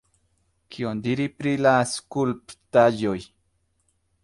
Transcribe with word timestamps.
Kion 0.75 1.03
diri 1.07 1.27
pri 1.41 1.53
la 1.67 1.75
skulptaĵoj? 1.91 3.17